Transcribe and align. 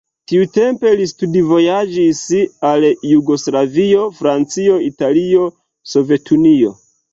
Tiutempe 0.29 0.93
li 1.01 1.03
studvojaĝis 1.11 2.21
al 2.71 2.87
Jugoslavio, 3.11 4.09
Francio, 4.23 4.81
Italio, 4.89 5.47
Sovetunio. 5.95 6.77